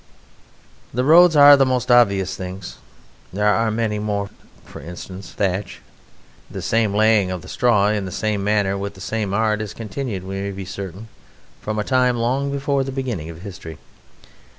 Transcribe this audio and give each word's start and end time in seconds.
The 0.91 1.03
roads 1.03 1.35
are 1.35 1.55
the 1.55 1.63
most 1.63 1.91
obvious 1.91 2.35
things. 2.35 2.77
There 3.31 3.45
are 3.45 3.69
many 3.69 3.99
more; 3.99 4.31
for 4.65 4.81
instance, 4.81 5.31
thatch. 5.31 5.79
The 6.49 6.63
same 6.63 6.91
laying 6.91 7.29
of 7.29 7.43
the 7.43 7.47
straw 7.47 7.89
in 7.89 8.05
the 8.05 8.11
same 8.11 8.43
manner, 8.43 8.75
with 8.79 8.95
the 8.95 8.99
same 8.99 9.31
art, 9.31 9.59
has 9.59 9.75
continued, 9.75 10.23
we 10.23 10.41
may 10.41 10.49
be 10.49 10.65
certain, 10.65 11.07
from 11.61 11.77
a 11.77 11.83
time 11.83 12.17
long 12.17 12.51
before 12.51 12.83
the 12.83 12.91
beginning 12.91 13.29
of 13.29 13.43
history. 13.43 13.77